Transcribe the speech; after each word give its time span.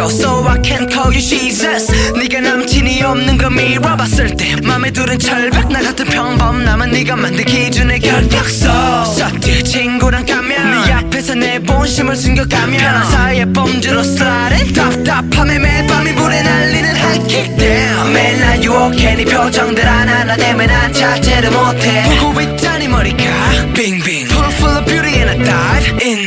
you 0.00 1.20
Jesus. 1.20 1.92
네가 2.16 2.40
남친이 2.40 3.02
없는 3.02 3.36
거 3.36 3.50
밀어봤을 3.50 4.36
때 4.36 4.56
맘에 4.62 4.90
두른 4.90 5.18
철벽 5.18 5.70
나 5.70 5.80
같은 5.82 6.06
평범남은 6.06 6.90
네가 6.90 7.16
만든 7.16 7.44
기준의 7.44 8.00
결벽서 8.00 9.04
서티 9.04 9.62
친구랑 9.62 10.24
가면 10.24 10.84
네 10.86 10.92
앞에서 10.92 11.34
내 11.34 11.58
본심을 11.58 12.16
숨겨가면 12.16 12.78
편한 12.78 13.10
사이에 13.10 13.44
뽐주로 13.46 14.02
슬라이드 14.02 14.72
답답함에 14.72 15.58
매일 15.58 15.86
밤이 15.86 16.14
불에 16.14 16.42
날리는 16.42 16.96
하이킥 16.96 17.56
매일 18.12 18.40
날 18.40 18.62
유혹해. 18.64 19.14
네 19.16 19.24
표정들 19.24 19.86
하나하나 19.86 20.36
때문에 20.36 20.66
난 20.66 20.92
찾지를 20.92 21.50
못해. 21.50 22.18
보고 22.20 22.40
있자니 22.40 22.88
머리가 22.88 23.24
빙빙. 23.74 24.26
Full 24.26 24.78
of 24.78 24.84
beauty 24.86 25.20
and 25.20 25.30
I 25.30 25.36
dive 25.44 26.06
in 26.06 26.19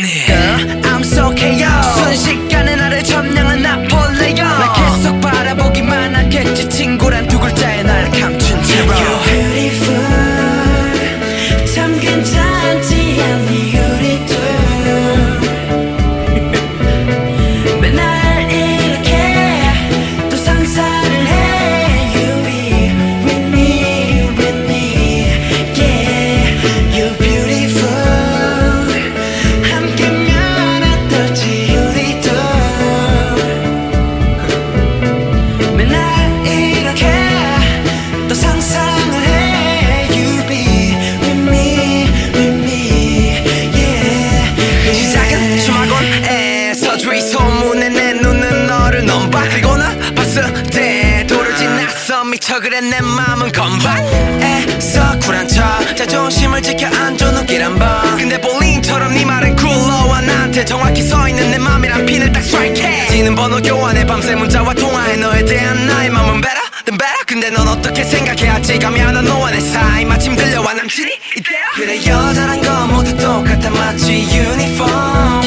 미쳐 52.43 52.59
그래 52.59 52.81
내 52.81 52.99
맘은 52.99 53.53
건반에서 53.53 55.17
쿨한 55.19 55.47
척. 55.47 55.95
자존심을 55.95 56.61
지켜 56.61 56.87
안줘 56.87 57.31
눈길 57.31 57.63
한번. 57.63 58.17
근데 58.17 58.39
볼링처럼 58.41 59.13
네 59.13 59.23
말은 59.23 59.55
굴러와 59.55 60.19
나한테 60.19 60.65
정확히 60.65 61.01
서있는 61.03 61.51
내 61.51 61.57
맘이란 61.57 62.05
핀을 62.05 62.33
딱 62.33 62.43
스트라이크해. 62.43 63.07
지는 63.07 63.33
번호 63.33 63.61
교환해 63.61 64.05
밤새 64.05 64.35
문자와 64.35 64.73
통화해. 64.73 65.15
너에 65.15 65.45
대한 65.45 65.87
나의 65.87 66.09
맘은 66.09 66.41
better 66.41 66.61
than 66.83 66.97
better. 66.97 67.23
근데 67.25 67.49
넌 67.49 67.65
어떻게 67.65 68.03
생각해 68.03 68.49
아직 68.49 68.77
가면은 68.79 69.23
너와 69.23 69.49
내 69.51 69.61
사이. 69.61 70.03
마침 70.03 70.35
들려와 70.35 70.73
남친이 70.73 71.11
이때야 71.37 71.61
그래 71.75 71.97
여자란 72.05 72.61
건 72.61 72.93
모두 72.93 73.15
똑같아. 73.15 73.69
마치 73.69 74.27
유니폼 74.35 75.43